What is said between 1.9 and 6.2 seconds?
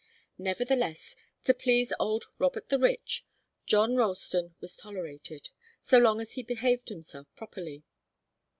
old Robert the Rich, John Ralston was tolerated, so long